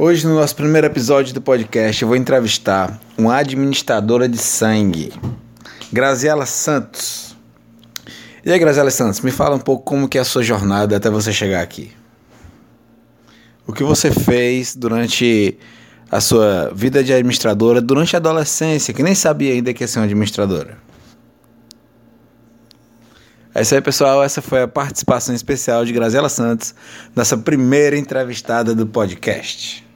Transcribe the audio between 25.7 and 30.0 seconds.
de Graziela Santos, nossa primeira entrevistada do podcast.